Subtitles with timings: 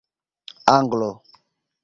[0.75, 1.11] Anglo